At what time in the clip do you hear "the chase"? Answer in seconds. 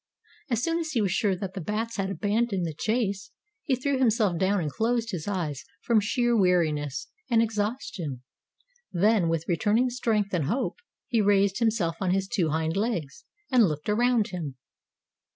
2.65-3.29